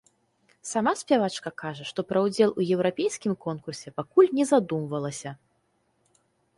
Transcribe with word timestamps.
Сама 0.69 0.93
спявачка 1.01 1.51
кажа, 1.63 1.83
што 1.91 2.07
пра 2.13 2.19
ўдзел 2.29 2.49
у 2.59 2.67
еўрапейскім 2.79 3.33
конкурсе 3.49 3.89
пакуль 4.01 4.35
не 4.41 4.45
задумвалася. 4.57 5.31